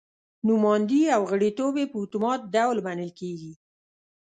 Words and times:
نوماندي 0.47 1.01
او 1.15 1.21
غړیتوب 1.31 1.73
یې 1.81 1.85
په 1.91 1.97
اتومات 2.03 2.41
ډول 2.55 2.77
منل 2.85 3.11
کېږي. 3.19 3.53